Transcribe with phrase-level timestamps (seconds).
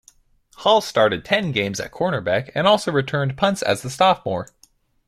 [0.55, 4.47] Hall started ten games at cornerback and also returned punts as a sophomore.